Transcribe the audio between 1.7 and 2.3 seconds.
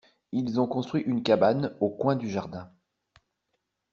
au coin du